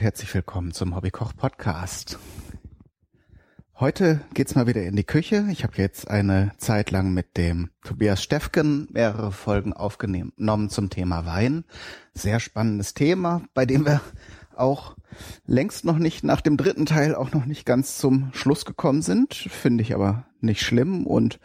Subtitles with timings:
[0.00, 2.18] Und herzlich willkommen zum Hobbykoch Podcast.
[3.78, 5.46] Heute geht's mal wieder in die Küche.
[5.50, 11.26] Ich habe jetzt eine Zeit lang mit dem Tobias Steffken mehrere Folgen aufgenommen zum Thema
[11.26, 11.64] Wein.
[12.14, 14.00] Sehr spannendes Thema, bei dem wir
[14.56, 14.96] auch
[15.44, 19.34] längst noch nicht nach dem dritten Teil auch noch nicht ganz zum Schluss gekommen sind.
[19.34, 21.40] Finde ich aber nicht schlimm und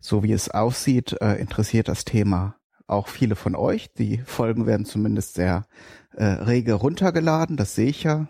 [0.00, 2.54] so wie es aussieht, äh, interessiert das Thema
[2.86, 3.92] auch viele von euch.
[3.92, 5.66] Die Folgen werden zumindest sehr
[6.18, 7.56] äh, rege runtergeladen.
[7.56, 8.26] Das sehe ich ja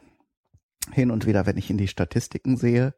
[0.93, 2.95] hin und wieder, wenn ich in die Statistiken sehe.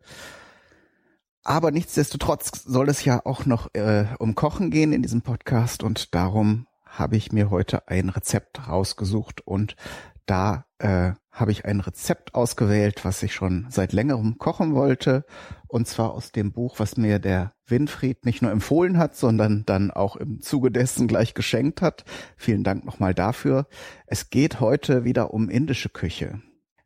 [1.42, 6.14] Aber nichtsdestotrotz soll es ja auch noch äh, um Kochen gehen in diesem Podcast und
[6.14, 9.76] darum habe ich mir heute ein Rezept rausgesucht und
[10.30, 15.24] da äh, habe ich ein Rezept ausgewählt, was ich schon seit längerem kochen wollte
[15.66, 19.90] und zwar aus dem Buch, was mir der Winfried nicht nur empfohlen hat, sondern dann
[19.90, 22.04] auch im Zuge dessen gleich geschenkt hat.
[22.36, 23.66] Vielen Dank nochmal dafür.
[24.06, 26.40] Es geht heute wieder um indische Küche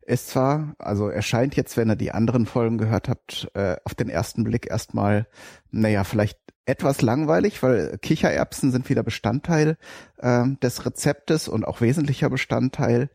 [0.05, 4.09] ist zwar, also erscheint jetzt, wenn ihr die anderen Folgen gehört habt, äh, auf den
[4.09, 5.27] ersten Blick erstmal,
[5.71, 9.77] naja, vielleicht etwas langweilig, weil Kichererbsen sind wieder Bestandteil
[10.17, 13.09] äh, des Rezeptes und auch wesentlicher Bestandteil,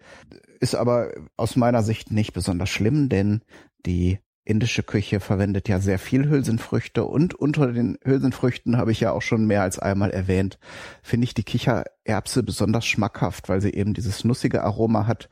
[0.60, 3.42] ist aber aus meiner Sicht nicht besonders schlimm, denn
[3.86, 9.12] die indische Küche verwendet ja sehr viel Hülsenfrüchte und unter den Hülsenfrüchten habe ich ja
[9.12, 10.58] auch schon mehr als einmal erwähnt,
[11.02, 15.28] finde ich die Kichererbse besonders schmackhaft, weil sie eben dieses nussige Aroma hat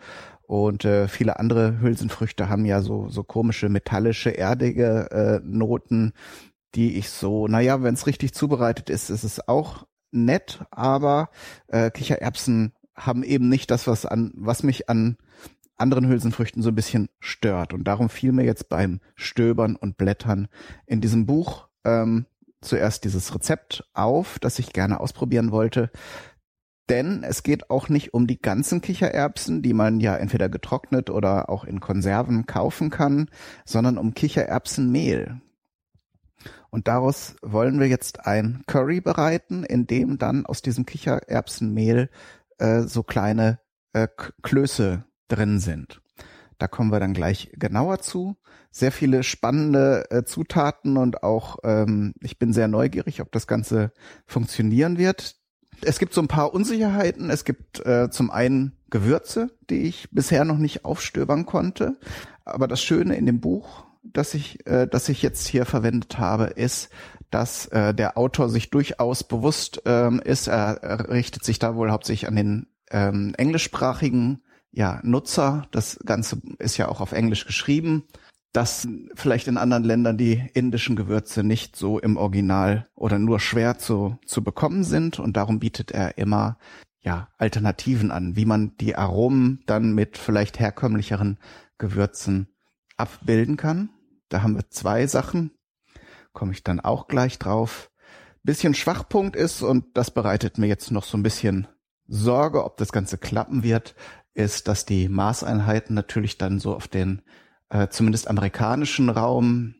[0.48, 6.14] und äh, viele andere Hülsenfrüchte haben ja so, so komische metallische, erdige äh, Noten,
[6.74, 11.28] die ich so, naja, wenn es richtig zubereitet ist, ist es auch nett, aber
[11.66, 15.18] äh, Kichererbsen haben eben nicht das, was an, was mich an
[15.76, 17.74] anderen Hülsenfrüchten so ein bisschen stört.
[17.74, 20.48] Und darum fiel mir jetzt beim Stöbern und Blättern
[20.86, 22.24] in diesem Buch ähm,
[22.62, 25.90] zuerst dieses Rezept auf, das ich gerne ausprobieren wollte.
[26.88, 31.50] Denn es geht auch nicht um die ganzen Kichererbsen, die man ja entweder getrocknet oder
[31.50, 33.30] auch in Konserven kaufen kann,
[33.66, 35.40] sondern um Kichererbsenmehl.
[36.70, 42.10] Und daraus wollen wir jetzt ein Curry bereiten, in dem dann aus diesem Kichererbsenmehl
[42.58, 43.60] äh, so kleine
[43.92, 44.08] äh,
[44.42, 46.00] Klöße drin sind.
[46.58, 48.36] Da kommen wir dann gleich genauer zu.
[48.70, 53.92] Sehr viele spannende äh, Zutaten und auch ähm, ich bin sehr neugierig, ob das Ganze
[54.26, 55.37] funktionieren wird.
[55.82, 57.30] Es gibt so ein paar Unsicherheiten.
[57.30, 61.96] Es gibt äh, zum einen Gewürze, die ich bisher noch nicht aufstöbern konnte.
[62.44, 66.44] Aber das Schöne in dem Buch, das ich, äh, das ich jetzt hier verwendet habe,
[66.44, 66.90] ist,
[67.30, 70.46] dass äh, der Autor sich durchaus bewusst ähm, ist.
[70.46, 75.66] Er, er richtet sich da wohl hauptsächlich an den ähm, englischsprachigen ja, Nutzer.
[75.70, 78.04] Das Ganze ist ja auch auf Englisch geschrieben
[78.52, 83.78] dass vielleicht in anderen Ländern die indischen Gewürze nicht so im Original oder nur schwer
[83.78, 86.58] zu, zu bekommen sind und darum bietet er immer
[87.00, 91.38] ja, Alternativen an, wie man die Aromen dann mit vielleicht herkömmlicheren
[91.78, 92.48] Gewürzen
[92.96, 93.90] abbilden kann.
[94.28, 95.52] Da haben wir zwei Sachen,
[96.32, 97.90] komme ich dann auch gleich drauf.
[98.42, 101.66] Bisschen Schwachpunkt ist, und das bereitet mir jetzt noch so ein bisschen
[102.06, 103.94] Sorge, ob das Ganze klappen wird,
[104.34, 107.22] ist, dass die Maßeinheiten natürlich dann so auf den
[107.70, 109.74] äh, zumindest amerikanischen Raum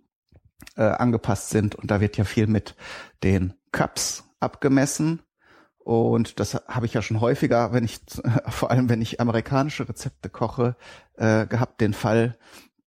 [0.77, 1.75] äh, angepasst sind.
[1.75, 2.75] Und da wird ja viel mit
[3.23, 5.21] den Cups abgemessen.
[5.79, 8.01] Und das habe ich ja schon häufiger, wenn ich,
[8.49, 10.77] vor allem wenn ich amerikanische Rezepte koche,
[11.15, 12.37] äh, gehabt, den Fall,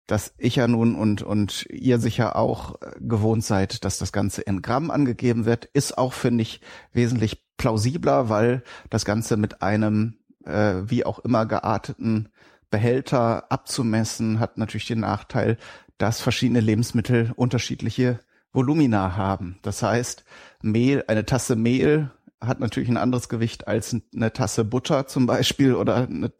[0.07, 4.41] dass ich ja nun und, und ihr sicher auch äh, gewohnt seid, dass das Ganze
[4.41, 10.17] in Gramm angegeben wird, ist auch, finde ich, wesentlich plausibler, weil das Ganze mit einem
[10.45, 12.29] äh, wie auch immer gearteten
[12.71, 15.57] Behälter abzumessen, hat natürlich den Nachteil,
[15.99, 18.19] dass verschiedene Lebensmittel unterschiedliche
[18.53, 19.59] Volumina haben.
[19.61, 20.25] Das heißt,
[20.63, 22.09] Mehl, eine Tasse Mehl
[22.41, 26.31] hat natürlich ein anderes Gewicht als eine Tasse Butter zum Beispiel oder eine,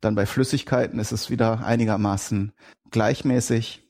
[0.00, 2.52] dann bei Flüssigkeiten ist es wieder einigermaßen
[2.90, 3.82] gleichmäßig.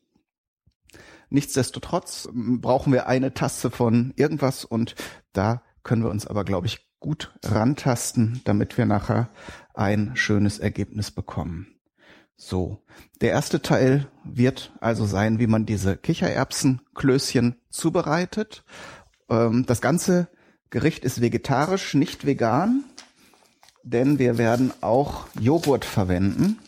[1.31, 4.95] Nichtsdestotrotz brauchen wir eine Tasse von irgendwas und
[5.33, 9.29] da können wir uns aber, glaube ich, gut rantasten, damit wir nachher
[9.75, 11.78] ein schönes Ergebnis bekommen.
[12.41, 12.79] So,
[13.21, 18.65] der erste Teil wird also sein, wie man diese Kichererbsenklößchen zubereitet.
[19.29, 20.29] Ähm, das ganze
[20.71, 22.85] Gericht ist vegetarisch, nicht vegan,
[23.83, 26.61] denn wir werden auch Joghurt verwenden.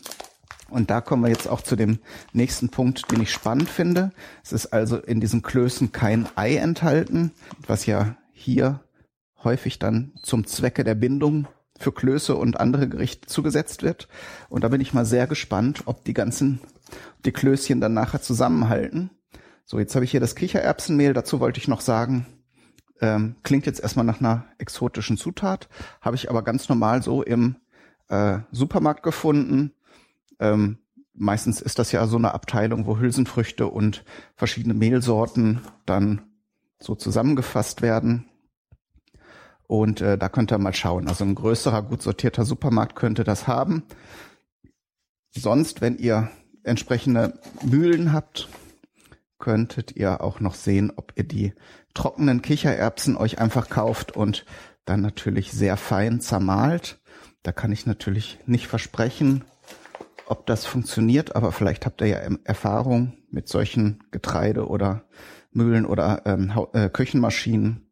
[0.69, 1.99] Und da kommen wir jetzt auch zu dem
[2.33, 4.11] nächsten Punkt, den ich spannend finde.
[4.43, 7.31] Es ist also in diesen Klößen kein Ei enthalten,
[7.65, 8.83] was ja hier
[9.41, 11.47] häufig dann zum Zwecke der Bindung
[11.81, 14.07] für Klöße und andere Gerichte zugesetzt wird.
[14.49, 16.59] Und da bin ich mal sehr gespannt, ob die ganzen,
[17.25, 19.09] die Klößchen dann nachher zusammenhalten.
[19.65, 21.13] So, jetzt habe ich hier das Kichererbsenmehl.
[21.13, 22.25] Dazu wollte ich noch sagen,
[23.01, 25.67] ähm, klingt jetzt erstmal nach einer exotischen Zutat,
[26.01, 27.55] habe ich aber ganz normal so im
[28.09, 29.73] äh, Supermarkt gefunden.
[30.39, 30.77] Ähm,
[31.13, 34.05] meistens ist das ja so eine Abteilung, wo Hülsenfrüchte und
[34.35, 36.21] verschiedene Mehlsorten dann
[36.79, 38.30] so zusammengefasst werden.
[39.71, 41.07] Und äh, da könnt ihr mal schauen.
[41.07, 43.83] Also ein größerer, gut sortierter Supermarkt könnte das haben.
[45.29, 46.29] Sonst, wenn ihr
[46.65, 48.49] entsprechende Mühlen habt,
[49.39, 51.53] könntet ihr auch noch sehen, ob ihr die
[51.93, 54.45] trockenen Kichererbsen euch einfach kauft und
[54.83, 56.99] dann natürlich sehr fein zermahlt.
[57.41, 59.45] Da kann ich natürlich nicht versprechen,
[60.25, 65.05] ob das funktioniert, aber vielleicht habt ihr ja Erfahrung mit solchen Getreide oder
[65.53, 67.87] Mühlen oder ähm, äh, Küchenmaschinen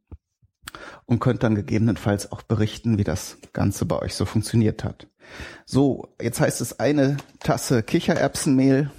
[1.06, 5.08] und könnt dann gegebenenfalls auch berichten, wie das Ganze bei euch so funktioniert hat.
[5.66, 8.92] So, jetzt heißt es eine Tasse Kichererbsenmehl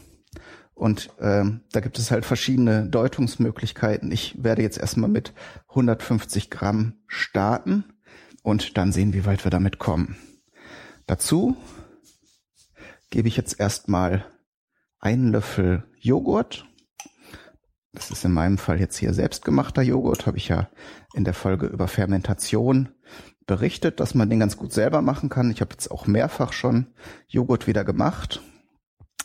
[0.74, 4.10] und ähm, da gibt es halt verschiedene Deutungsmöglichkeiten.
[4.12, 5.34] Ich werde jetzt erstmal mit
[5.68, 7.84] 150 Gramm starten
[8.42, 10.16] und dann sehen, wie weit wir damit kommen.
[11.06, 11.56] Dazu
[13.10, 14.24] gebe ich jetzt erstmal
[15.00, 16.66] einen Löffel Joghurt.
[17.92, 20.68] Das ist in meinem Fall jetzt hier selbstgemachter Joghurt, habe ich ja
[21.14, 22.90] in der Folge über Fermentation
[23.46, 25.50] berichtet, dass man den ganz gut selber machen kann.
[25.50, 26.86] Ich habe jetzt auch mehrfach schon
[27.26, 28.42] Joghurt wieder gemacht.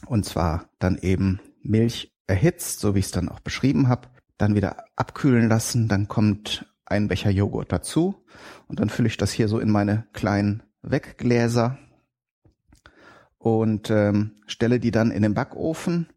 [0.07, 4.55] Und zwar dann eben Milch erhitzt, so wie ich es dann auch beschrieben habe, dann
[4.55, 8.25] wieder abkühlen lassen, dann kommt ein Becher Joghurt dazu
[8.67, 11.77] und dann fülle ich das hier so in meine kleinen Weggläser
[13.37, 16.07] und ähm, stelle die dann in den Backofen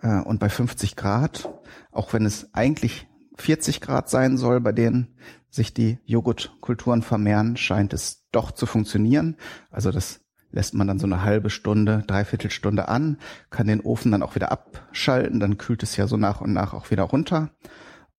[0.00, 1.48] äh, und bei 50 Grad,
[1.92, 3.06] auch wenn es eigentlich
[3.36, 5.16] 40 Grad sein soll, bei denen
[5.50, 9.36] sich die Joghurtkulturen vermehren, scheint es doch zu funktionieren.
[9.70, 10.20] Also das
[10.50, 13.18] lässt man dann so eine halbe Stunde, dreiviertel Stunde an,
[13.50, 16.74] kann den Ofen dann auch wieder abschalten, dann kühlt es ja so nach und nach
[16.74, 17.50] auch wieder runter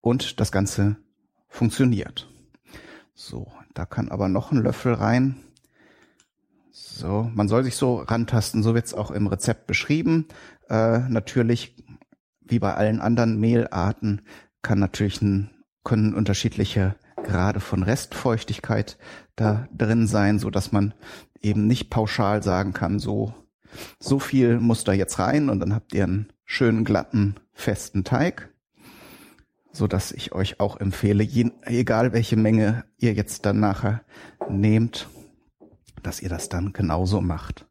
[0.00, 0.96] und das Ganze
[1.48, 2.28] funktioniert.
[3.14, 5.36] So, da kann aber noch ein Löffel rein.
[6.70, 10.28] So, man soll sich so rantasten, so wird's auch im Rezept beschrieben.
[10.68, 11.76] Äh, natürlich,
[12.40, 14.22] wie bei allen anderen Mehlarten,
[14.62, 15.50] kann natürlich ein,
[15.84, 18.98] können unterschiedliche Grade von Restfeuchtigkeit
[19.36, 20.94] da drin sein, so dass man
[21.40, 23.34] eben nicht pauschal sagen kann, so,
[24.00, 28.52] so viel muss da jetzt rein und dann habt ihr einen schönen glatten, festen Teig,
[29.72, 34.02] so dass ich euch auch empfehle, je, egal welche Menge ihr jetzt dann nachher
[34.48, 35.08] nehmt,
[36.02, 37.66] dass ihr das dann genauso macht.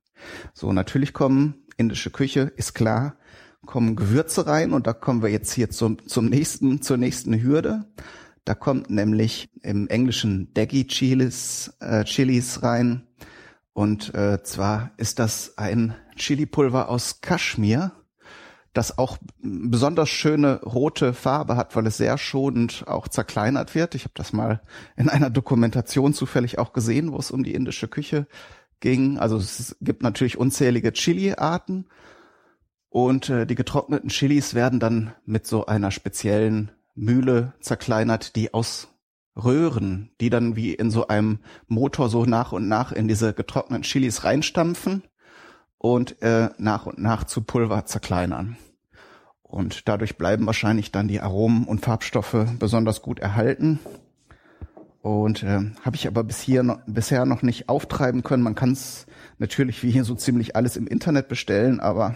[0.54, 3.18] So, natürlich kommen indische Küche, ist klar,
[3.66, 7.86] kommen Gewürze rein und da kommen wir jetzt hier zum, zum nächsten, zur nächsten Hürde.
[8.45, 13.07] Da kommt nämlich im Englischen Deggy Chilis, äh, Chilis rein.
[13.74, 17.92] Und äh, zwar ist das ein Chili-Pulver aus Kaschmir,
[18.72, 23.95] das auch besonders schöne rote Farbe hat, weil es sehr schonend auch zerkleinert wird.
[23.95, 24.62] Ich habe das mal
[24.95, 28.27] in einer Dokumentation zufällig auch gesehen, wo es um die indische Küche
[28.86, 29.18] ging.
[29.18, 31.88] Also es gibt natürlich unzählige Chili-Arten
[32.90, 38.89] und äh, die getrockneten Chilis werden dann mit so einer speziellen Mühle zerkleinert, die aus
[39.36, 43.84] Röhren, die dann wie in so einem Motor so nach und nach in diese getrockneten
[43.84, 45.01] Chilis reinstampfen
[45.80, 48.56] und äh, nach und nach zu Pulver zerkleinern.
[49.42, 53.80] Und dadurch bleiben wahrscheinlich dann die Aromen und Farbstoffe besonders gut erhalten.
[55.06, 58.42] Und äh, habe ich aber bis hier noch, bisher noch nicht auftreiben können.
[58.42, 59.06] Man kann es
[59.38, 62.16] natürlich wie hier so ziemlich alles im Internet bestellen, aber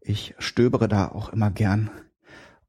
[0.00, 1.90] ich stöbere da auch immer gern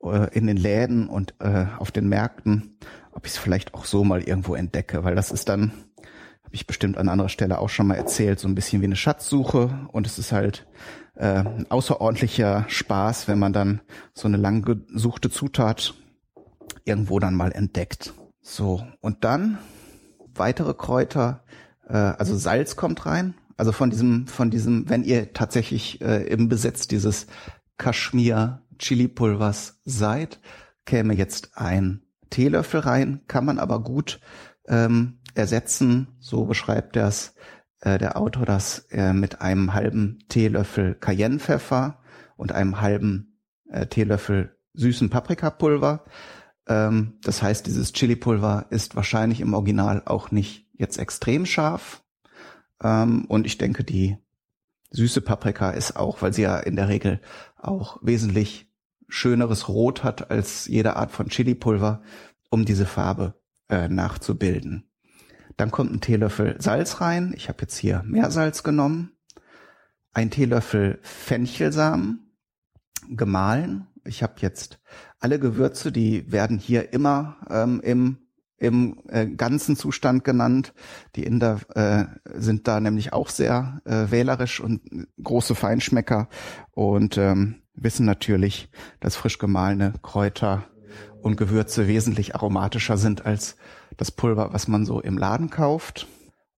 [0.01, 2.79] äh, in den Läden und äh, auf den Märkten,
[3.11, 5.73] ob ich es vielleicht auch so mal irgendwo entdecke, weil das ist dann,
[6.43, 8.95] habe ich bestimmt an anderer Stelle auch schon mal erzählt, so ein bisschen wie eine
[8.95, 10.65] Schatzsuche und es ist halt
[11.13, 13.81] äh, ein außerordentlicher Spaß, wenn man dann
[14.15, 15.93] so eine lang gesuchte Zutat
[16.83, 18.15] irgendwo dann mal entdeckt.
[18.47, 19.57] So, und dann
[20.35, 21.43] weitere Kräuter,
[21.87, 26.47] äh, also Salz kommt rein, also von diesem, von diesem, wenn ihr tatsächlich äh, im
[26.47, 27.25] Besitz dieses
[27.77, 30.39] Kaschmir Chili-Pulvers seid,
[30.85, 34.19] käme jetzt ein Teelöffel rein, kann man aber gut
[34.67, 37.33] ähm, ersetzen, so beschreibt das
[37.81, 41.99] äh, der Autor das äh, mit einem halben Teelöffel Cayennepfeffer
[42.37, 43.39] und einem halben
[43.71, 46.05] äh, Teelöffel süßen Paprikapulver.
[46.67, 52.03] Ähm, das heißt, dieses Chili-Pulver ist wahrscheinlich im Original auch nicht jetzt extrem scharf.
[52.83, 54.17] Ähm, und ich denke, die
[54.91, 57.21] süße Paprika ist auch, weil sie ja in der Regel
[57.57, 58.71] auch wesentlich
[59.07, 62.01] schöneres Rot hat als jede Art von Chili-Pulver,
[62.49, 63.35] um diese Farbe
[63.69, 64.89] äh, nachzubilden.
[65.57, 67.33] Dann kommt ein Teelöffel Salz rein.
[67.35, 69.11] Ich habe jetzt hier Meersalz genommen.
[70.11, 72.35] Ein Teelöffel Fenchelsamen
[73.09, 73.87] gemahlen.
[74.03, 74.79] Ich habe jetzt
[75.25, 78.17] alle Gewürze, die werden hier immer ähm, im
[78.59, 80.75] im äh, ganzen Zustand genannt.
[81.15, 82.05] Die Inder äh,
[82.39, 84.81] sind da nämlich auch sehr äh, wählerisch und
[85.21, 86.29] große Feinschmecker
[86.71, 90.63] und ähm, wissen natürlich, dass frisch gemahlene Kräuter
[91.23, 93.57] und Gewürze wesentlich aromatischer sind als
[93.97, 96.07] das Pulver, was man so im Laden kauft.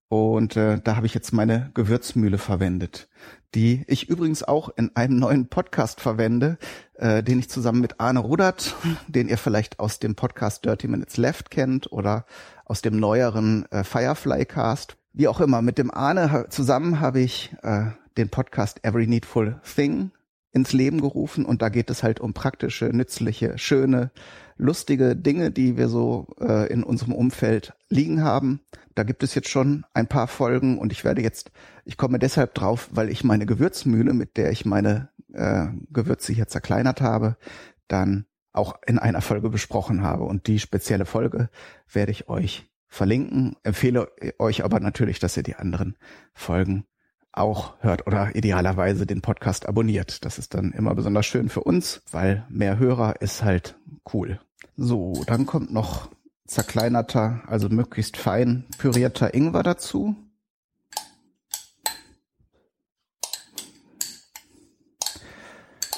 [0.08, 3.08] Und äh, da habe ich jetzt meine Gewürzmühle verwendet,
[3.54, 6.58] die ich übrigens auch in einem neuen Podcast verwende,
[6.98, 8.74] äh, den ich zusammen mit Arne Rudert,
[9.08, 12.26] den ihr vielleicht aus dem Podcast Dirty Minutes Left kennt oder
[12.64, 14.96] aus dem neueren äh, Firefly Cast.
[15.12, 17.86] Wie auch immer, mit dem Arne zusammen habe ich äh,
[18.16, 20.10] den Podcast Every Needful Thing
[20.52, 24.10] ins Leben gerufen und da geht es halt um praktische, nützliche, schöne,
[24.56, 28.60] lustige Dinge, die wir so äh, in unserem Umfeld liegen haben.
[28.94, 31.52] Da gibt es jetzt schon ein paar Folgen und ich werde jetzt,
[31.84, 36.48] ich komme deshalb drauf, weil ich meine Gewürzmühle, mit der ich meine äh, Gewürze hier
[36.48, 37.36] zerkleinert habe,
[37.86, 40.24] dann auch in einer Folge besprochen habe.
[40.24, 41.48] Und die spezielle Folge
[41.90, 43.56] werde ich euch verlinken.
[43.62, 45.96] Empfehle euch aber natürlich, dass ihr die anderen
[46.34, 46.84] Folgen
[47.32, 50.24] auch hört oder idealerweise den Podcast abonniert.
[50.24, 53.78] Das ist dann immer besonders schön für uns, weil mehr Hörer ist halt
[54.12, 54.40] cool.
[54.76, 56.10] So, dann kommt noch
[56.46, 60.16] zerkleinerter, also möglichst fein pürierter Ingwer dazu.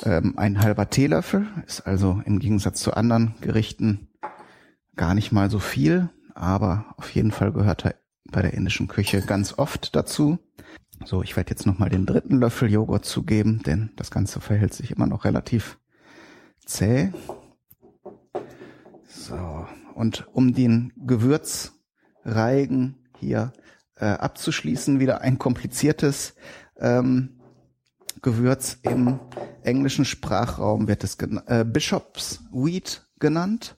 [0.05, 4.09] Ähm, ein halber Teelöffel ist also im Gegensatz zu anderen Gerichten
[4.97, 7.95] gar nicht mal so viel, aber auf jeden Fall gehört er
[8.31, 10.39] bei der indischen Küche ganz oft dazu.
[11.05, 14.91] So, ich werde jetzt nochmal den dritten Löffel Joghurt zugeben, denn das Ganze verhält sich
[14.91, 15.79] immer noch relativ
[16.65, 17.13] zäh.
[19.09, 23.53] So, und um den Gewürzreigen hier
[23.97, 26.35] äh, abzuschließen, wieder ein kompliziertes
[26.79, 27.40] ähm,
[28.23, 29.19] Gewürz im
[29.63, 33.77] englischen Sprachraum wird es äh, Bishop's Wheat genannt.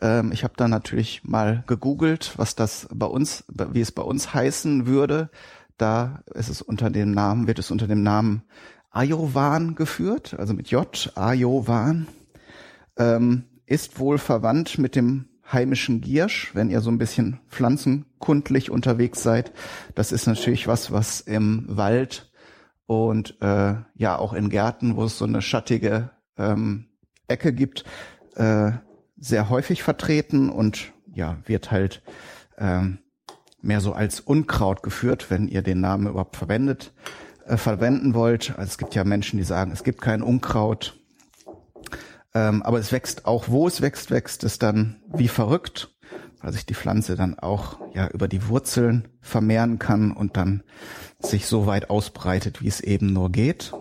[0.00, 4.34] Ähm, ich habe da natürlich mal gegoogelt, was das bei uns, wie es bei uns
[4.34, 5.30] heißen würde.
[5.76, 8.42] Da ist es unter dem Namen, wird es unter dem Namen
[8.90, 12.06] Ajovan geführt, also mit J, Ajovan.
[12.96, 19.22] Ähm, ist wohl verwandt mit dem heimischen Giersch, wenn ihr so ein bisschen pflanzenkundlich unterwegs
[19.22, 19.52] seid.
[19.94, 22.30] Das ist natürlich was, was im Wald
[22.86, 26.86] und äh, ja auch in Gärten, wo es so eine schattige ähm,
[27.28, 27.84] Ecke gibt,
[28.36, 28.72] äh,
[29.16, 32.02] sehr häufig vertreten und ja, wird halt
[32.58, 32.98] ähm,
[33.62, 36.92] mehr so als Unkraut geführt, wenn ihr den Namen überhaupt verwendet,
[37.46, 38.50] äh, verwenden wollt.
[38.50, 41.00] Also es gibt ja Menschen, die sagen, es gibt kein Unkraut.
[42.34, 45.93] Ähm, aber es wächst auch, wo es wächst, wächst es dann wie verrückt,
[46.44, 50.62] weil sich die Pflanze dann auch ja über die Wurzeln vermehren kann und dann
[51.18, 53.72] sich so weit ausbreitet, wie es eben nur geht.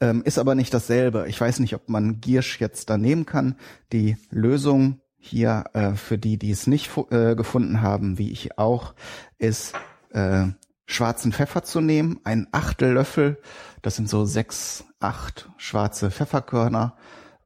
[0.00, 1.26] Ähm, ist aber nicht dasselbe.
[1.28, 3.56] Ich weiß nicht, ob man Giersch jetzt da nehmen kann.
[3.92, 8.94] Die Lösung hier äh, für die, die es nicht äh, gefunden haben, wie ich auch,
[9.36, 9.74] ist
[10.12, 10.46] äh,
[10.86, 13.38] schwarzen Pfeffer zu nehmen, ein Achtel Löffel,
[13.82, 16.96] das sind so sechs, acht schwarze Pfefferkörner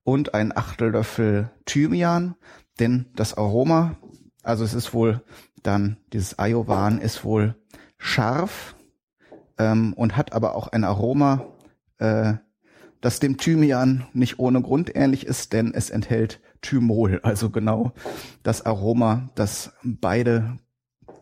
[0.05, 2.37] und ein Achtel Löffel Thymian,
[2.79, 3.97] denn das Aroma,
[4.43, 5.23] also es ist wohl
[5.63, 7.55] dann, dieses Ayovan ist wohl
[7.99, 8.75] scharf
[9.59, 11.47] ähm, und hat aber auch ein Aroma,
[11.99, 12.35] äh,
[13.01, 17.93] das dem Thymian nicht ohne Grund ähnlich ist, denn es enthält Thymol, also genau
[18.43, 20.59] das Aroma, das beide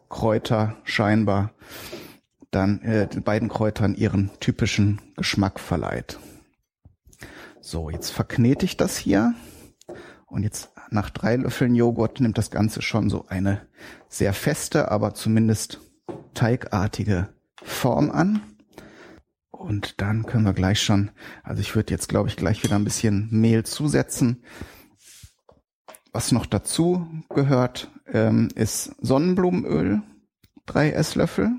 [0.08, 1.52] Kräuter scheinbar
[2.50, 6.18] dann äh, den beiden Kräutern ihren typischen Geschmack verleiht.
[7.60, 9.34] So, jetzt verknete ich das hier
[10.26, 13.66] und jetzt nach drei Löffeln Joghurt nimmt das Ganze schon so eine
[14.08, 15.80] sehr feste, aber zumindest
[16.34, 17.28] teigartige
[17.62, 18.42] Form an.
[19.50, 21.10] Und dann können wir gleich schon,
[21.42, 24.42] also ich würde jetzt glaube ich gleich wieder ein bisschen Mehl zusetzen.
[26.12, 30.02] Was noch dazu gehört, ähm, ist Sonnenblumenöl,
[30.66, 31.50] drei Esslöffel.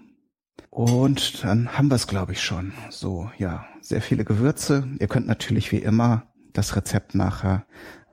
[0.69, 2.73] Und dann haben wir es, glaube ich, schon.
[2.89, 4.88] So, ja, sehr viele Gewürze.
[5.00, 7.65] Ihr könnt natürlich wie immer das Rezept nachher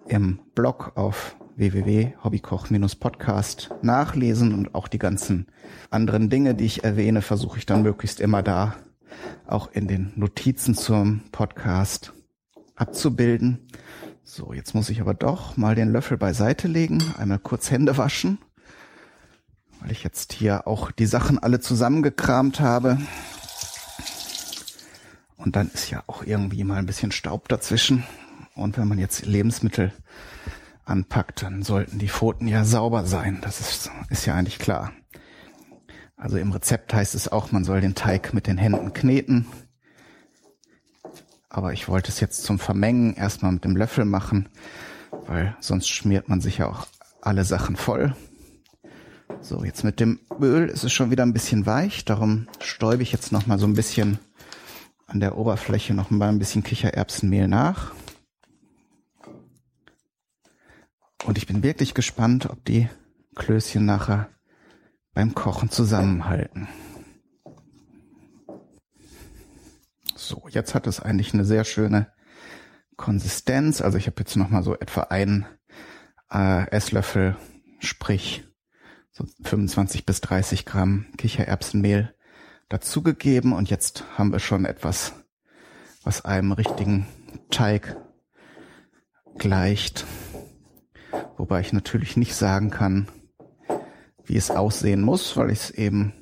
[0.09, 5.47] im Blog auf www.hobbykoch-podcast nachlesen und auch die ganzen
[5.91, 8.77] anderen Dinge, die ich erwähne, versuche ich dann möglichst immer da
[9.47, 12.13] auch in den Notizen zum Podcast
[12.77, 13.67] abzubilden.
[14.23, 18.39] So, jetzt muss ich aber doch mal den Löffel beiseite legen, einmal kurz Hände waschen,
[19.81, 22.99] weil ich jetzt hier auch die Sachen alle zusammengekramt habe.
[25.37, 28.05] Und dann ist ja auch irgendwie mal ein bisschen Staub dazwischen.
[28.59, 29.93] Und wenn man jetzt Lebensmittel
[30.85, 33.39] anpackt, dann sollten die Pfoten ja sauber sein.
[33.43, 34.93] Das ist, ist ja eigentlich klar.
[36.17, 39.47] Also im Rezept heißt es auch, man soll den Teig mit den Händen kneten.
[41.49, 44.49] Aber ich wollte es jetzt zum Vermengen erstmal mit dem Löffel machen,
[45.27, 46.87] weil sonst schmiert man sich ja auch
[47.23, 48.15] alle Sachen voll.
[49.41, 53.13] So, jetzt mit dem Öl ist es schon wieder ein bisschen weich, darum stäube ich
[53.13, 54.19] jetzt noch mal so ein bisschen
[55.07, 57.93] an der Oberfläche noch mal ein bisschen Kichererbsenmehl nach.
[61.29, 62.89] Und ich bin wirklich gespannt, ob die
[63.35, 64.31] Klößchen nachher
[65.13, 66.69] beim Kochen zusammenhalten.
[70.17, 72.11] So, jetzt hat es eigentlich eine sehr schöne
[72.97, 73.83] Konsistenz.
[73.83, 75.45] Also ich habe jetzt noch mal so etwa einen
[76.33, 77.37] äh, Esslöffel,
[77.79, 78.45] sprich
[79.11, 82.15] so 25 bis 30 Gramm Kichererbsenmehl
[82.71, 85.13] dazugegeben und jetzt haben wir schon etwas,
[86.05, 87.07] was einem richtigen
[87.51, 87.99] Teig
[89.37, 90.07] gleicht.
[91.39, 93.09] Wobei ich natürlich nicht sagen kann,
[94.25, 96.13] wie es aussehen muss, weil ich es eben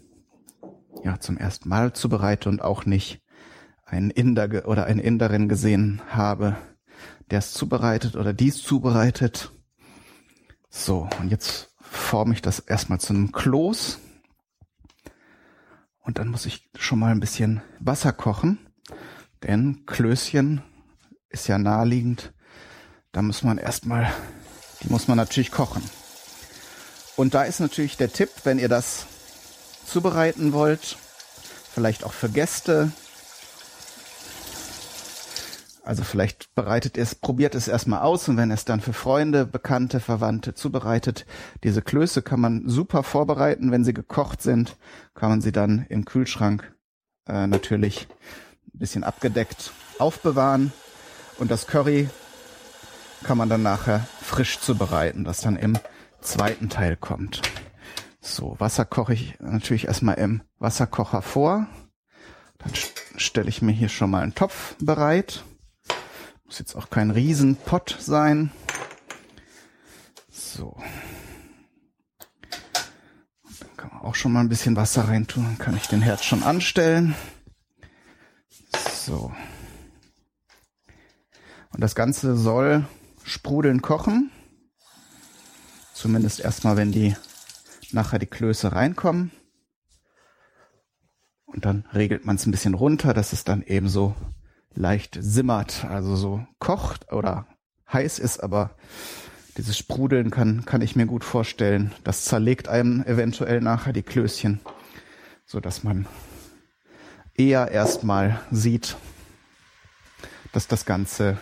[1.02, 3.22] ja zum ersten Mal zubereite und auch nicht
[3.86, 6.56] einen Inder oder eine Inderin gesehen habe,
[7.30, 9.52] der es zubereitet oder dies zubereitet.
[10.68, 13.98] So, und jetzt forme ich das erstmal zu einem Kloß.
[16.00, 18.58] Und dann muss ich schon mal ein bisschen Wasser kochen,
[19.42, 20.62] denn Klößchen
[21.30, 22.34] ist ja naheliegend.
[23.12, 24.12] Da muss man erstmal,
[24.82, 25.82] die muss man natürlich kochen.
[27.16, 29.06] Und da ist natürlich der Tipp, wenn ihr das
[29.86, 30.96] zubereiten wollt,
[31.72, 32.92] vielleicht auch für Gäste,
[35.86, 40.00] also vielleicht bereitet es, probiert es erstmal aus und wenn es dann für Freunde, Bekannte,
[40.00, 41.26] Verwandte zubereitet,
[41.62, 43.70] diese Klöße kann man super vorbereiten.
[43.70, 44.76] Wenn sie gekocht sind,
[45.14, 46.74] kann man sie dann im Kühlschrank
[47.28, 48.08] äh, natürlich
[48.74, 50.72] ein bisschen abgedeckt aufbewahren.
[51.38, 52.08] Und das Curry
[53.22, 55.78] kann man dann nachher frisch zubereiten, das dann im
[56.20, 57.42] zweiten Teil kommt.
[58.20, 61.66] So, Wasser koche ich natürlich erstmal im Wasserkocher vor.
[62.58, 62.72] Dann
[63.16, 65.44] stelle ich mir hier schon mal einen Topf bereit.
[66.44, 68.50] Muss jetzt auch kein Riesenpott sein.
[70.30, 70.76] So.
[73.60, 75.44] Dann kann man auch schon mal ein bisschen Wasser reintun.
[75.44, 77.14] Dann kann ich den Herd schon anstellen.
[79.04, 79.32] So.
[81.72, 82.86] Und das Ganze soll
[83.26, 84.30] sprudeln kochen.
[85.92, 87.16] Zumindest erstmal, wenn die
[87.92, 89.32] nachher die Klöße reinkommen.
[91.44, 94.14] Und dann regelt man es ein bisschen runter, dass es dann eben so
[94.74, 97.46] leicht simmert, also so kocht oder
[97.92, 98.76] heiß ist, aber
[99.56, 101.92] dieses Sprudeln kann, kann ich mir gut vorstellen.
[102.04, 104.60] Das zerlegt einem eventuell nachher die Klößchen,
[105.46, 106.06] so dass man
[107.34, 108.96] eher erstmal sieht,
[110.52, 111.38] dass das Ganze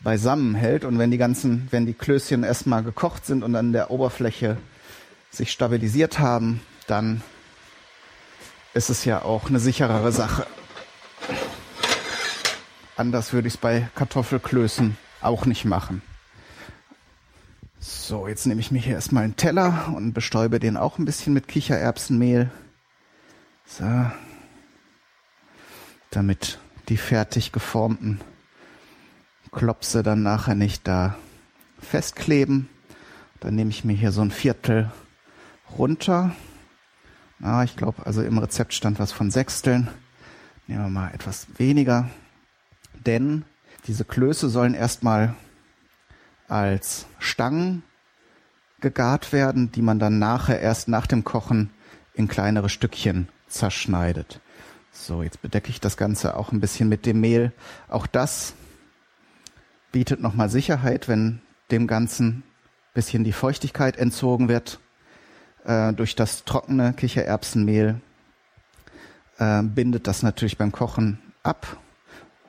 [0.00, 3.90] beisammen hält und wenn die ganzen, wenn die Klößchen erstmal gekocht sind und an der
[3.90, 4.56] Oberfläche
[5.30, 7.22] sich stabilisiert haben, dann
[8.74, 10.46] ist es ja auch eine sicherere Sache.
[12.96, 16.02] Anders würde ich es bei Kartoffelklößen auch nicht machen.
[17.78, 21.34] So, jetzt nehme ich mir hier erstmal einen Teller und bestäube den auch ein bisschen
[21.34, 22.50] mit Kichererbsenmehl.
[23.66, 23.84] So.
[26.10, 28.20] Damit die fertig geformten
[29.56, 31.16] Klopse dann nachher nicht da
[31.80, 32.68] festkleben.
[33.40, 34.92] Dann nehme ich mir hier so ein Viertel
[35.76, 36.30] runter.
[37.42, 39.88] Ah, ich glaube, also im Rezept stand was von Sechsteln.
[40.68, 42.08] Nehmen wir mal etwas weniger
[43.06, 43.44] denn
[43.86, 45.34] diese Klöße sollen erstmal
[46.48, 47.82] als Stangen
[48.80, 51.70] gegart werden, die man dann nachher erst nach dem Kochen
[52.14, 54.40] in kleinere Stückchen zerschneidet.
[54.92, 57.52] So, jetzt bedecke ich das Ganze auch ein bisschen mit dem Mehl.
[57.88, 58.54] Auch das
[59.92, 62.42] bietet nochmal Sicherheit, wenn dem Ganzen
[62.94, 64.80] bisschen die Feuchtigkeit entzogen wird.
[65.64, 68.00] Äh, durch das trockene Kichererbsenmehl
[69.38, 71.76] äh, bindet das natürlich beim Kochen ab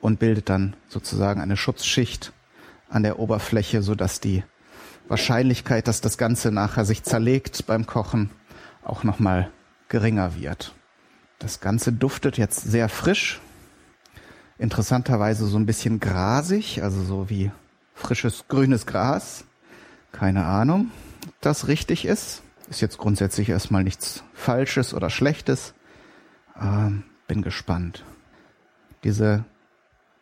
[0.00, 2.32] und bildet dann sozusagen eine Schutzschicht
[2.88, 4.42] an der Oberfläche, so dass die
[5.08, 8.30] Wahrscheinlichkeit, dass das Ganze nachher sich zerlegt beim Kochen,
[8.82, 9.50] auch nochmal
[9.88, 10.74] geringer wird.
[11.38, 13.40] Das Ganze duftet jetzt sehr frisch,
[14.58, 17.50] interessanterweise so ein bisschen grasig, also so wie
[17.94, 19.44] frisches grünes Gras.
[20.12, 20.90] Keine Ahnung,
[21.26, 22.42] ob das richtig ist.
[22.68, 25.74] Ist jetzt grundsätzlich erstmal nichts Falsches oder Schlechtes.
[26.60, 28.04] Ähm, bin gespannt.
[29.04, 29.44] Diese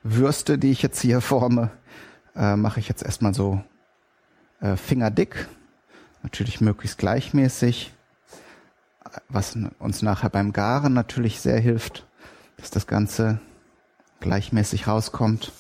[0.03, 1.71] Würste, die ich jetzt hier forme,
[2.37, 3.63] äh, mache ich jetzt erstmal so
[4.61, 5.49] äh, fingerdick.
[6.23, 7.93] Natürlich möglichst gleichmäßig.
[9.29, 12.07] Was uns nachher beim Garen natürlich sehr hilft,
[12.59, 13.41] dass das Ganze
[14.21, 15.53] gleichmäßig rauskommt.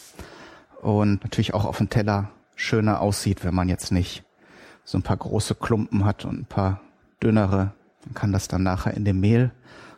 [0.82, 4.24] Und natürlich auch auf dem Teller schöner aussieht, wenn man jetzt nicht
[4.84, 6.80] so ein paar große Klumpen hat und ein paar
[7.22, 7.72] dünnere.
[8.04, 9.50] Dann kann das dann nachher in dem Mehl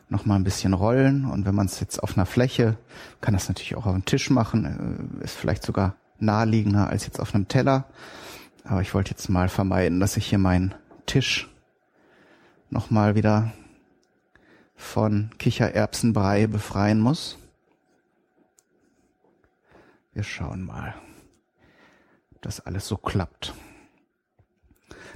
[0.08, 1.24] noch mal ein bisschen rollen.
[1.24, 2.76] Und wenn man es jetzt auf einer Fläche,
[3.20, 7.20] kann das natürlich auch auf dem Tisch machen, äh, ist vielleicht sogar naheliegender als jetzt
[7.20, 7.84] auf einem Teller.
[8.64, 10.74] Aber ich wollte jetzt mal vermeiden, dass ich hier meinen
[11.06, 11.48] Tisch
[12.70, 13.52] nochmal wieder
[14.76, 17.38] von Kichererbsenbrei befreien muss.
[20.18, 20.96] Wir schauen mal,
[22.34, 23.54] ob das alles so klappt.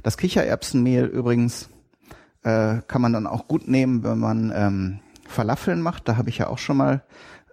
[0.05, 1.71] Das Kichererbsenmehl übrigens
[2.45, 6.07] äh, kann man dann auch gut nehmen, wenn man ähm, Falafeln macht.
[6.07, 7.03] Da habe ich ja auch schon mal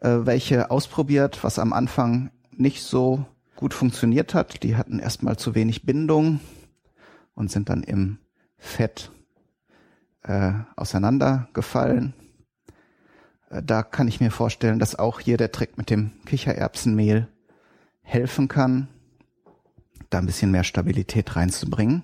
[0.01, 4.61] äh, welche ausprobiert, was am Anfang nicht so gut funktioniert hat.
[4.61, 6.41] Die hatten erstmal zu wenig Bindung
[7.33, 8.19] und sind dann im
[8.59, 9.11] Fett
[10.21, 12.13] äh, auseinandergefallen.
[13.49, 17.27] Äh, da kann ich mir vorstellen, dass auch hier der Trick mit dem Kichererbsenmehl
[18.09, 18.87] helfen kann,
[20.09, 22.01] da ein bisschen mehr Stabilität reinzubringen.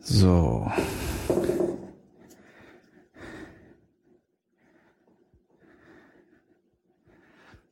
[0.00, 0.70] So.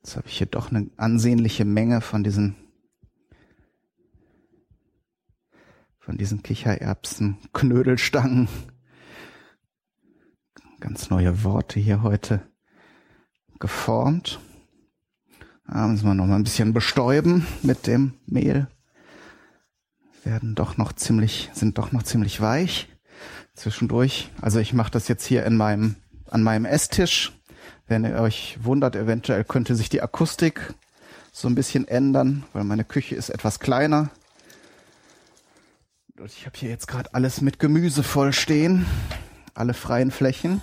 [0.03, 2.55] Jetzt habe ich hier doch eine ansehnliche Menge von diesen
[5.99, 8.49] von diesen Kichererbsen Knödelstangen.
[10.79, 12.41] Ganz neue Worte hier heute
[13.59, 14.41] geformt.
[15.67, 18.69] Da müssen wir noch mal ein bisschen bestäuben mit dem Mehl.
[20.25, 22.89] Werden doch noch ziemlich, sind doch noch ziemlich weich
[23.55, 24.31] zwischendurch.
[24.41, 25.97] Also ich mache das jetzt hier in meinem,
[26.31, 27.33] an meinem Esstisch
[27.93, 30.75] wenn ihr euch wundert, eventuell könnte sich die Akustik
[31.31, 34.11] so ein bisschen ändern, weil meine Küche ist etwas kleiner.
[36.25, 38.87] Ich habe hier jetzt gerade alles mit Gemüse voll stehen,
[39.55, 40.63] alle freien Flächen.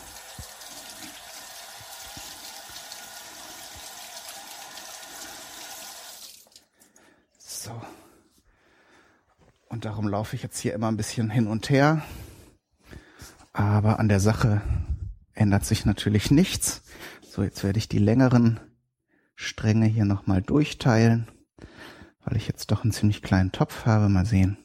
[9.70, 12.02] Und darum laufe ich jetzt hier immer ein bisschen hin und her.
[13.54, 14.62] Aber an der Sache
[15.34, 16.82] ändert sich natürlich nichts.
[17.22, 18.60] So, jetzt werde ich die längeren
[19.36, 21.28] Stränge hier nochmal durchteilen,
[22.26, 24.10] weil ich jetzt doch einen ziemlich kleinen Topf habe.
[24.10, 24.58] Mal sehen,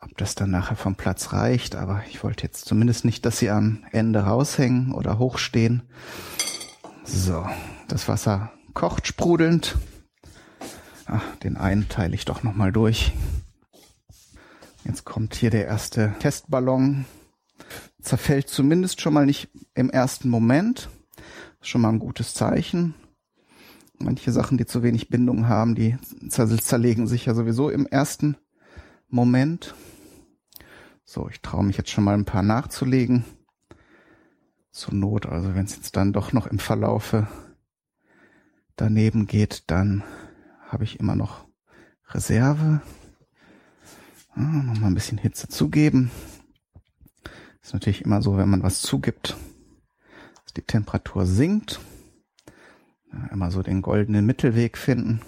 [0.00, 1.74] ob das dann nachher vom Platz reicht.
[1.74, 5.82] Aber ich wollte jetzt zumindest nicht, dass sie am Ende raushängen oder hochstehen.
[7.04, 7.44] So,
[7.88, 9.76] das Wasser kocht sprudelnd.
[11.06, 13.12] Ach, den einen teile ich doch nochmal durch.
[14.84, 17.06] Jetzt kommt hier der erste Testballon.
[18.02, 20.90] Zerfällt zumindest schon mal nicht im ersten Moment
[21.62, 22.94] schon mal ein gutes Zeichen.
[23.98, 25.96] Manche Sachen, die zu wenig Bindung haben, die
[26.28, 28.36] zerlegen sich ja sowieso im ersten
[29.08, 29.74] Moment.
[31.04, 33.24] So, ich traue mich jetzt schon mal ein paar nachzulegen.
[34.70, 37.28] Zur Not, also wenn es jetzt dann doch noch im Verlaufe
[38.76, 40.02] daneben geht, dann
[40.68, 41.46] habe ich immer noch
[42.08, 42.82] Reserve.
[44.36, 46.10] Ah, noch mal ein bisschen Hitze zugeben.
[47.62, 49.36] Ist natürlich immer so, wenn man was zugibt,
[50.56, 51.80] die Temperatur sinkt.
[53.30, 55.20] Immer so den goldenen Mittelweg finden,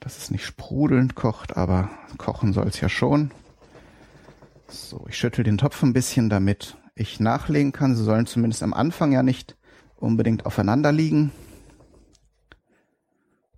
[0.00, 3.30] dass es nicht sprudelnd kocht, aber kochen soll es ja schon.
[4.68, 7.94] So, ich schüttel den Topf ein bisschen, damit ich nachlegen kann.
[7.94, 9.58] Sie sollen zumindest am Anfang ja nicht
[9.96, 11.30] unbedingt aufeinander liegen,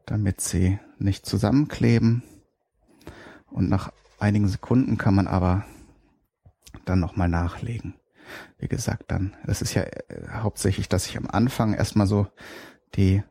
[0.07, 2.25] damit sie nicht zusammenkleben.
[3.47, 3.93] Und nach
[4.25, 5.65] einigen Sekunden kann man aber
[6.85, 7.95] dann nochmal nachlegen
[8.59, 12.27] wie gesagt, dann, das ist ja äh, hauptsächlich, dass ich am Anfang erstmal so
[12.95, 13.23] die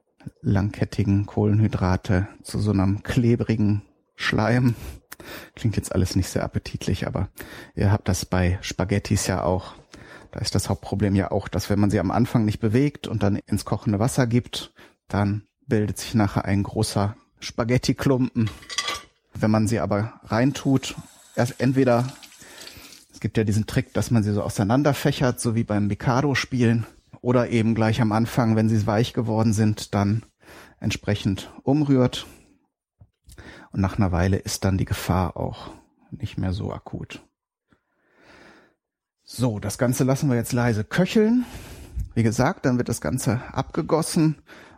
[0.41, 3.81] langkettigen Kohlenhydrate zu so einem klebrigen
[4.15, 4.75] Schleim.
[5.55, 7.29] Klingt jetzt alles nicht sehr appetitlich, aber
[7.75, 9.73] ihr habt das bei Spaghettis ja auch.
[10.31, 13.23] Da ist das Hauptproblem ja auch, dass wenn man sie am Anfang nicht bewegt und
[13.23, 14.73] dann ins kochende Wasser gibt,
[15.07, 18.49] dann bildet sich nachher ein großer Spaghetti-Klumpen.
[19.33, 20.95] Wenn man sie aber reintut,
[21.35, 22.05] erst entweder
[23.23, 26.85] gibt ja diesen Trick, dass man sie so auseinanderfächert, so wie beim Mikado-Spielen.
[27.21, 30.23] Oder eben gleich am Anfang, wenn sie weich geworden sind, dann
[30.81, 32.27] entsprechend umrührt.
[33.71, 35.71] Und nach einer Weile ist dann die Gefahr auch
[36.11, 37.21] nicht mehr so akut.
[39.23, 41.45] So, das Ganze lassen wir jetzt leise köcheln.
[42.15, 44.35] Wie gesagt, dann wird das Ganze abgegossen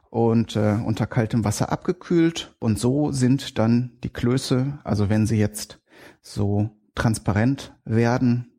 [0.09, 2.55] und äh, unter kaltem Wasser abgekühlt.
[2.59, 5.79] Und so sind dann die Klöße, also wenn sie jetzt
[6.21, 8.51] so transparent werden.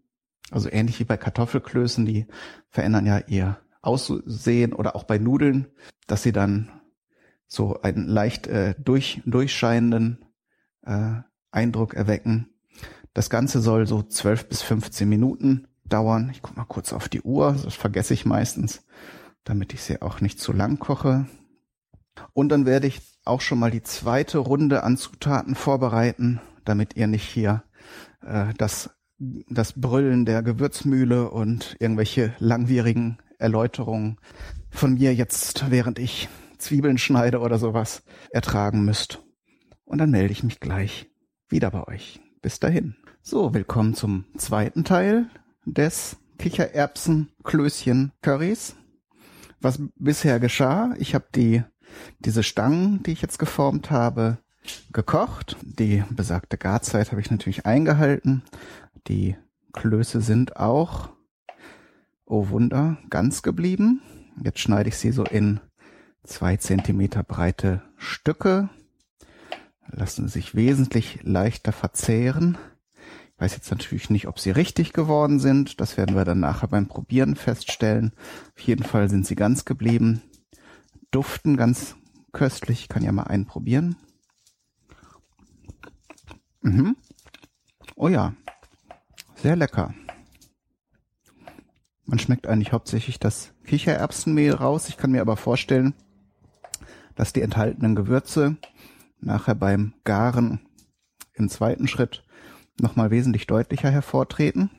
[0.51, 2.27] Also ähnlich wie bei Kartoffelklößen, die
[2.69, 5.67] verändern ja ihr Aussehen oder auch bei Nudeln,
[6.07, 6.71] dass sie dann
[7.47, 10.25] so einen leicht äh, durch, durchscheinenden
[10.83, 11.15] äh,
[11.51, 12.51] Eindruck erwecken.
[13.15, 16.31] Das Ganze soll so 12 bis 15 Minuten dauern.
[16.33, 18.85] Ich guck mal kurz auf die Uhr, das vergesse ich meistens,
[19.47, 21.25] damit ich sie auch nicht zu lang koche.
[22.35, 27.07] Und dann werde ich auch schon mal die zweite Runde an Zutaten vorbereiten, damit ihr
[27.07, 27.63] nicht hier
[28.23, 34.19] äh, das, das Brüllen der Gewürzmühle und irgendwelche langwierigen Erläuterungen
[34.71, 39.23] von mir jetzt, während ich Zwiebeln schneide oder sowas, ertragen müsst.
[39.85, 41.09] Und dann melde ich mich gleich
[41.49, 42.21] wieder bei euch.
[42.43, 42.97] Bis dahin.
[43.23, 45.31] So, willkommen zum zweiten Teil
[45.65, 48.75] des Kichererbsen-Klößchen-Currys.
[49.67, 51.65] Was bisher geschah, ich habe die
[52.21, 54.39] diese Stangen, die ich jetzt geformt habe,
[54.93, 55.57] gekocht.
[55.61, 58.45] Die besagte Garzeit habe ich natürlich eingehalten.
[59.09, 59.35] Die
[59.73, 61.09] Klöße sind auch,
[62.27, 64.03] oh Wunder, ganz geblieben.
[64.41, 65.59] Jetzt schneide ich sie so in
[66.23, 68.69] zwei Zentimeter breite Stücke.
[69.89, 72.57] Lassen sich wesentlich leichter verzehren.
[73.39, 75.81] Weiß jetzt natürlich nicht, ob sie richtig geworden sind.
[75.81, 78.13] Das werden wir dann nachher beim Probieren feststellen.
[78.57, 80.23] Auf jeden Fall sind sie ganz geblieben.
[81.11, 81.97] Duften ganz
[82.33, 82.81] köstlich.
[82.81, 83.97] Ich kann ja mal einen probieren.
[86.63, 86.97] Mhm.
[87.95, 88.35] Oh ja,
[89.37, 89.95] sehr lecker.
[92.05, 94.89] Man schmeckt eigentlich hauptsächlich das Kichererbsenmehl raus.
[94.89, 95.95] Ich kann mir aber vorstellen,
[97.15, 98.57] dass die enthaltenen Gewürze
[99.21, 100.61] nachher beim Garen
[101.35, 102.26] im zweiten Schritt
[102.81, 104.71] nochmal wesentlich deutlicher hervortreten.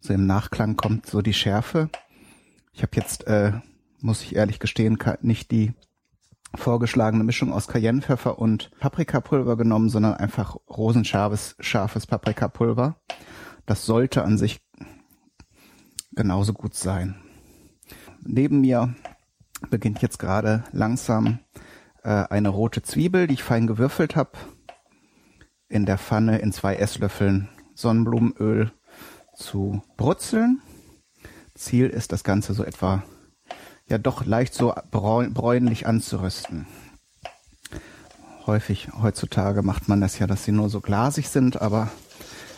[0.00, 1.90] So im Nachklang kommt so die Schärfe.
[2.72, 3.52] Ich habe jetzt, äh,
[4.00, 5.72] muss ich ehrlich gestehen, nicht die
[6.54, 12.96] vorgeschlagene Mischung aus Cayennepfeffer und Paprikapulver genommen, sondern einfach rosenscharfes scharfes Paprikapulver.
[13.66, 14.60] Das sollte an sich
[16.12, 17.16] genauso gut sein.
[18.22, 18.94] Neben mir
[19.70, 21.40] beginnt jetzt gerade langsam
[22.02, 24.32] äh, eine rote Zwiebel, die ich fein gewürfelt habe,
[25.68, 28.72] in der Pfanne in zwei Esslöffeln Sonnenblumenöl
[29.34, 30.62] zu brutzeln.
[31.54, 33.02] Ziel ist das Ganze so etwa
[33.88, 36.66] ja doch leicht so bräunlich anzurösten.
[38.46, 41.90] Häufig heutzutage macht man das ja, dass sie nur so glasig sind, aber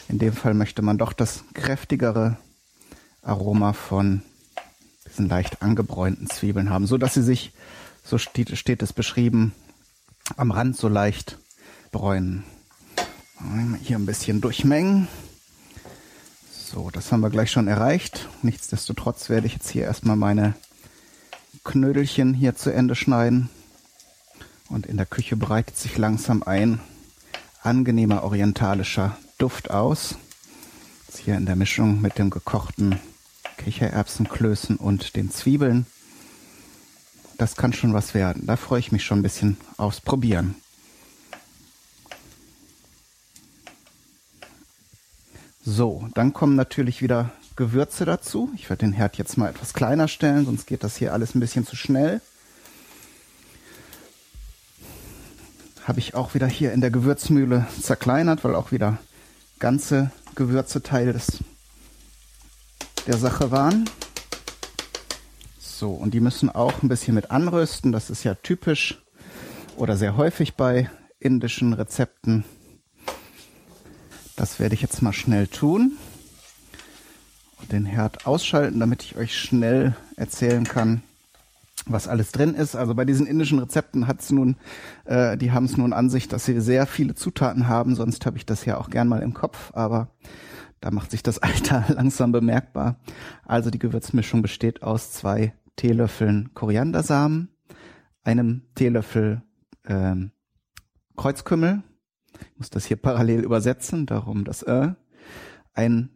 [0.08, 2.36] in dem Fall möchte man doch das kräftigere
[3.22, 4.22] Aroma von
[5.06, 7.52] diesen leicht angebräunten Zwiebeln haben, so dass sie sich,
[8.04, 9.52] so steht, steht es beschrieben,
[10.36, 11.38] am Rand so leicht
[11.90, 12.44] bräunen.
[13.82, 15.06] Hier ein bisschen durchmengen.
[16.50, 18.28] So, das haben wir gleich schon erreicht.
[18.42, 20.54] Nichtsdestotrotz werde ich jetzt hier erstmal meine
[21.64, 23.48] Knödelchen hier zu Ende schneiden.
[24.68, 26.80] Und in der Küche breitet sich langsam ein
[27.62, 30.16] angenehmer orientalischer Duft aus.
[31.06, 33.00] Jetzt hier in der Mischung mit dem gekochten
[33.56, 35.86] Kichererbsenklößen und den Zwiebeln.
[37.38, 38.46] Das kann schon was werden.
[38.46, 40.56] Da freue ich mich schon ein bisschen aufs Probieren.
[45.70, 48.50] So, dann kommen natürlich wieder Gewürze dazu.
[48.54, 51.40] Ich werde den Herd jetzt mal etwas kleiner stellen, sonst geht das hier alles ein
[51.40, 52.22] bisschen zu schnell.
[55.84, 58.96] Habe ich auch wieder hier in der Gewürzmühle zerkleinert, weil auch wieder
[59.58, 61.44] ganze Gewürze Teil des,
[63.06, 63.84] der Sache waren.
[65.58, 67.92] So, und die müssen auch ein bisschen mit anrösten.
[67.92, 69.02] Das ist ja typisch
[69.76, 70.88] oder sehr häufig bei
[71.20, 72.44] indischen Rezepten.
[74.38, 75.98] Das werde ich jetzt mal schnell tun
[77.72, 81.02] den Herd ausschalten, damit ich euch schnell erzählen kann,
[81.86, 82.76] was alles drin ist.
[82.76, 84.56] Also bei diesen indischen Rezepten hat es nun,
[85.04, 87.94] äh, die haben es nun an sich, dass sie sehr viele Zutaten haben.
[87.94, 90.08] Sonst habe ich das ja auch gern mal im Kopf, aber
[90.80, 92.96] da macht sich das Alter langsam bemerkbar.
[93.44, 97.48] Also die Gewürzmischung besteht aus zwei Teelöffeln Koriandersamen,
[98.24, 99.42] einem Teelöffel
[99.86, 100.32] ähm,
[101.16, 101.82] Kreuzkümmel.
[102.40, 104.92] Ich muss das hier parallel übersetzen, darum das äh,
[105.74, 106.10] ein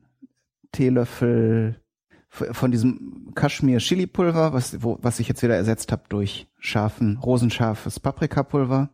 [0.73, 1.81] Teelöffel
[2.29, 7.19] von diesem Kaschmir Chili Pulver, was, wo, was ich jetzt wieder ersetzt habe durch scharfen,
[7.19, 8.89] rosenscharfes Paprikapulver.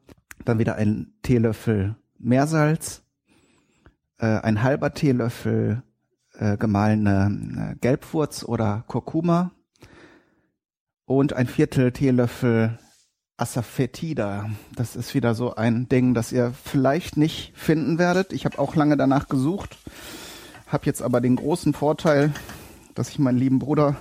[0.44, 3.04] Dann wieder ein Teelöffel Meersalz,
[4.18, 5.82] äh, ein halber Teelöffel
[6.34, 9.52] äh, gemahlene äh, Gelbwurz oder Kurkuma
[11.04, 12.78] und ein Viertel Teelöffel
[13.38, 14.50] Asafoetida.
[14.74, 18.32] Das ist wieder so ein Ding, das ihr vielleicht nicht finden werdet.
[18.32, 19.78] Ich habe auch lange danach gesucht
[20.68, 22.32] habe jetzt aber den großen Vorteil,
[22.94, 23.96] dass ich meinen lieben Bruder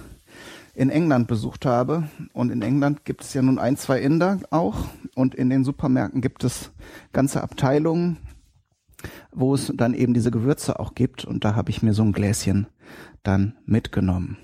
[0.76, 2.10] in England besucht habe.
[2.34, 4.76] Und in England gibt es ja nun ein, zwei Inder auch.
[5.16, 6.72] Und in den Supermärkten gibt es
[7.14, 8.18] ganze Abteilungen,
[9.32, 11.26] wo es dann eben diese Gewürze auch gibt.
[11.26, 12.68] Und da habe ich mir so ein Gläschen
[13.24, 14.38] dann mitgenommen.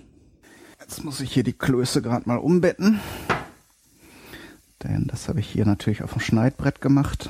[0.79, 2.99] Jetzt muss ich hier die Klöße gerade mal umbetten.
[4.83, 7.29] Denn das habe ich hier natürlich auf dem Schneidbrett gemacht.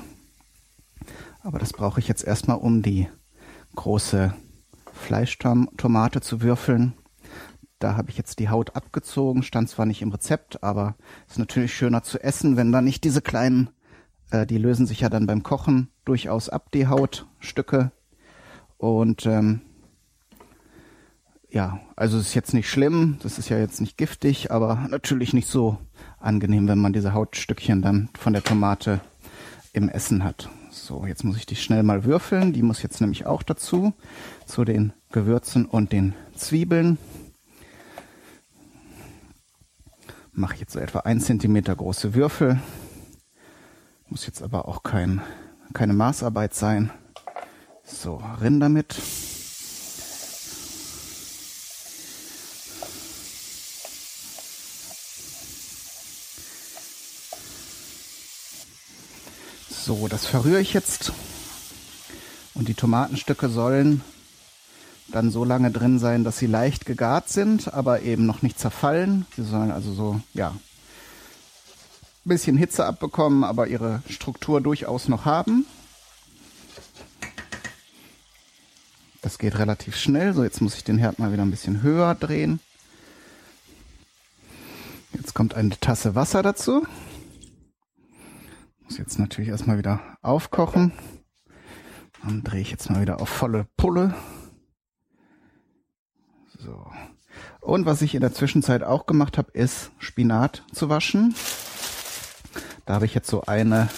[1.42, 3.08] Aber das brauche ich jetzt erstmal, um die
[3.76, 4.34] große
[4.92, 6.94] Fleischtomate zu würfeln.
[7.80, 10.96] Da habe ich jetzt die Haut abgezogen, stand zwar nicht im Rezept, aber
[11.28, 13.70] ist natürlich schöner zu essen, wenn da nicht diese kleinen,
[14.32, 17.92] äh, die lösen sich ja dann beim Kochen durchaus ab, die Hautstücke.
[18.78, 19.62] Und ähm,
[21.50, 25.34] ja, also es ist jetzt nicht schlimm, das ist ja jetzt nicht giftig, aber natürlich
[25.34, 25.78] nicht so
[26.24, 29.02] angenehm, wenn man diese Hautstückchen dann von der Tomate
[29.74, 30.50] im Essen hat.
[30.72, 32.54] So, jetzt muss ich die schnell mal würfeln.
[32.54, 33.94] Die muss jetzt nämlich auch dazu,
[34.46, 36.98] zu den Gewürzen und den Zwiebeln.
[40.32, 42.60] Mache jetzt so etwa ein Zentimeter große Würfel.
[44.10, 45.22] Muss jetzt aber auch kein,
[45.74, 46.92] keine Maßarbeit sein.
[47.84, 48.96] So, rin damit.
[59.86, 61.12] So, das verrühre ich jetzt.
[62.54, 64.02] Und die Tomatenstücke sollen
[65.10, 69.26] dann so lange drin sein, dass sie leicht gegart sind, aber eben noch nicht zerfallen.
[69.36, 70.60] Sie sollen also so, ja, ein
[72.24, 75.66] bisschen Hitze abbekommen, aber ihre Struktur durchaus noch haben.
[79.22, 80.34] Das geht relativ schnell.
[80.34, 82.62] So, jetzt muss ich den Herd mal wieder ein bisschen höher drehen.
[85.12, 86.88] Jetzt kommt eine Tasse Wasser dazu.
[88.94, 90.92] Muss jetzt natürlich erstmal wieder aufkochen.
[92.22, 94.14] Dann drehe ich jetzt mal wieder auf volle Pulle.
[96.60, 96.86] So.
[97.60, 101.34] Und was ich in der Zwischenzeit auch gemacht habe, ist Spinat zu waschen.
[102.86, 103.90] Da habe ich jetzt so eine,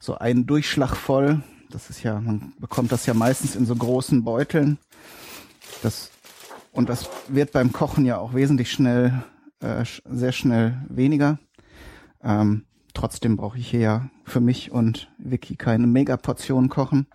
[0.00, 1.44] so einen Durchschlag voll.
[1.70, 4.78] Das ist ja, man bekommt das ja meistens in so großen Beuteln.
[5.84, 6.10] Das,
[6.72, 9.22] und das wird beim Kochen ja auch wesentlich schnell,
[9.60, 11.38] äh, sehr schnell weniger.
[12.20, 17.06] Ähm, trotzdem brauche ich hier ja für mich und Vicky keine Megaportion kochen.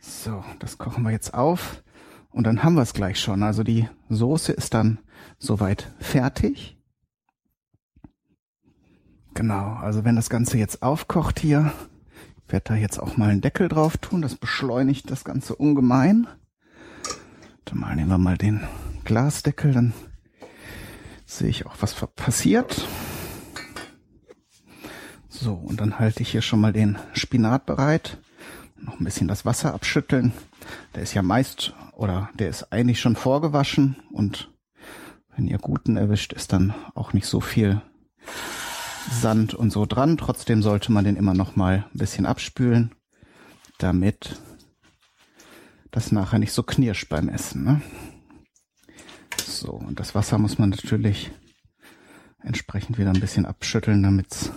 [0.00, 1.82] So, das kochen wir jetzt auf.
[2.30, 3.42] Und dann haben wir es gleich schon.
[3.42, 4.98] Also die Soße ist dann
[5.38, 6.76] soweit fertig.
[9.34, 11.72] Genau, also wenn das Ganze jetzt aufkocht hier,
[12.46, 14.22] ich werde da jetzt auch mal einen Deckel drauf tun.
[14.22, 16.26] Das beschleunigt das Ganze ungemein.
[17.64, 18.60] Dann mal nehmen wir mal den
[19.04, 19.94] Glasdeckel, dann
[21.24, 22.86] sehe ich auch, was passiert.
[25.44, 28.16] So, und dann halte ich hier schon mal den Spinat bereit.
[28.80, 30.32] Noch ein bisschen das Wasser abschütteln.
[30.94, 34.50] Der ist ja meist oder der ist eigentlich schon vorgewaschen und
[35.36, 37.82] wenn ihr guten erwischt, ist dann auch nicht so viel
[39.10, 40.16] Sand und so dran.
[40.16, 42.94] Trotzdem sollte man den immer noch mal ein bisschen abspülen,
[43.76, 44.40] damit
[45.90, 47.64] das nachher nicht so knirscht beim Essen.
[47.64, 47.82] Ne?
[49.44, 51.32] So, und das Wasser muss man natürlich
[52.42, 54.50] entsprechend wieder ein bisschen abschütteln, damit es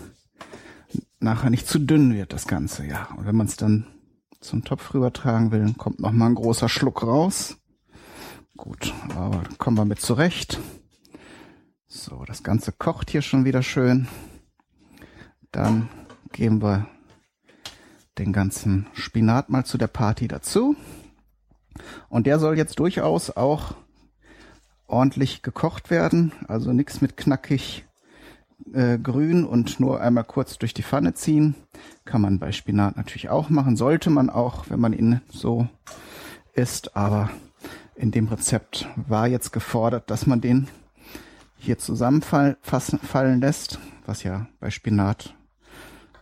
[1.20, 2.86] nachher nicht zu dünn wird, das Ganze.
[2.86, 3.88] Ja, und wenn man es dann
[4.40, 7.58] zum Topf rübertragen will, kommt noch mal ein großer Schluck raus.
[8.56, 10.60] Gut, aber kommen wir mit zurecht.
[11.88, 14.08] So, das Ganze kocht hier schon wieder schön.
[15.52, 15.90] Dann
[16.32, 16.88] geben wir
[18.18, 20.76] den ganzen Spinat mal zu der Party dazu.
[22.10, 23.76] Und der soll jetzt durchaus auch
[24.88, 26.32] ordentlich gekocht werden.
[26.48, 27.87] Also nichts mit knackig
[28.74, 31.56] äh, grün und nur einmal kurz durch die Pfanne ziehen.
[32.06, 33.76] Kann man bei Spinat natürlich auch machen.
[33.76, 35.68] Sollte man auch, wenn man ihn so
[36.54, 36.96] isst.
[36.96, 37.30] Aber
[37.96, 40.68] in dem Rezept war jetzt gefordert, dass man den
[41.58, 45.36] hier zusammenfallen lässt, was ja bei Spinat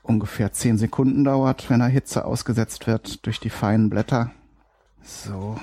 [0.04, 4.32] ungefähr 10 Sekunden dauert, wenn er Hitze ausgesetzt wird durch die feinen Blätter.
[5.02, 5.60] So,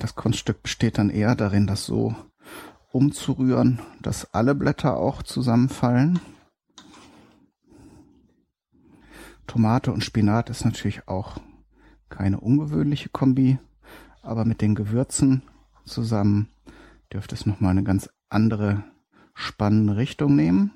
[0.00, 2.14] das Kunststück besteht dann eher darin, das so
[2.94, 6.20] umzurühren, dass alle Blätter auch zusammenfallen.
[9.46, 11.38] Tomate und Spinat ist natürlich auch
[12.08, 13.58] keine ungewöhnliche Kombi,
[14.22, 15.42] aber mit den Gewürzen
[15.84, 16.48] zusammen
[17.12, 18.84] dürfte es nochmal eine ganz andere
[19.34, 20.70] spannende Richtung nehmen.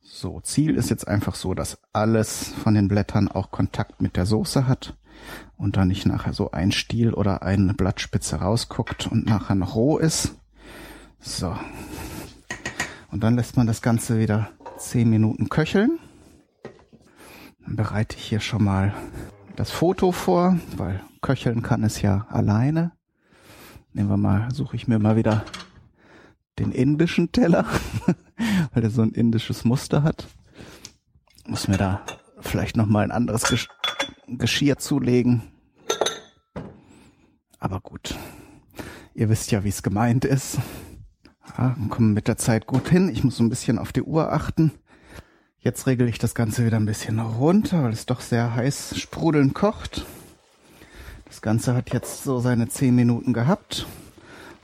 [0.00, 4.26] So, Ziel ist jetzt einfach so, dass alles von den Blättern auch Kontakt mit der
[4.26, 4.96] Soße hat
[5.56, 9.98] und dann nicht nachher so ein Stiel oder eine Blattspitze rausguckt und nachher noch roh
[9.98, 10.39] ist.
[11.20, 11.56] So.
[13.10, 15.98] Und dann lässt man das Ganze wieder zehn Minuten köcheln.
[17.64, 18.94] Dann bereite ich hier schon mal
[19.56, 22.92] das Foto vor, weil köcheln kann es ja alleine.
[23.92, 25.44] Nehmen wir mal, suche ich mir mal wieder
[26.58, 27.66] den indischen Teller,
[28.72, 30.28] weil der so ein indisches Muster hat.
[31.46, 32.02] Muss mir da
[32.40, 33.68] vielleicht noch mal ein anderes Gesch
[34.26, 35.42] Geschirr zulegen.
[37.58, 38.14] Aber gut.
[39.12, 40.58] Ihr wisst ja, wie es gemeint ist.
[41.58, 43.08] Ja, kommen mit der Zeit gut hin.
[43.08, 44.72] Ich muss so ein bisschen auf die Uhr achten.
[45.58, 49.54] Jetzt regel ich das Ganze wieder ein bisschen runter, weil es doch sehr heiß sprudelnd
[49.54, 50.06] kocht.
[51.26, 53.86] Das Ganze hat jetzt so seine zehn Minuten gehabt.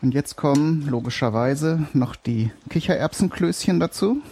[0.02, 4.22] Und jetzt kommen logischerweise noch die Kichererbsenklößchen dazu.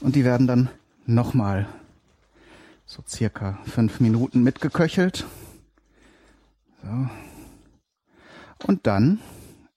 [0.00, 0.70] Und die werden dann
[1.06, 1.66] nochmal
[2.84, 5.24] so circa fünf Minuten mitgeköchelt.
[6.82, 7.08] So.
[8.66, 9.20] Und dann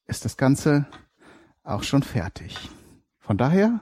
[0.07, 0.85] ist das Ganze
[1.67, 2.69] auch schon fertig.
[3.19, 3.81] Von daher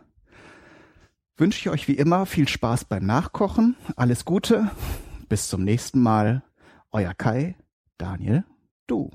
[1.38, 3.76] wünsche ich euch wie immer viel Spaß beim Nachkochen.
[3.96, 4.72] Alles Gute.
[5.30, 6.44] Bis zum nächsten Mal.
[6.92, 7.56] Euer Kai,
[7.98, 8.46] Daniel,
[8.88, 9.12] du.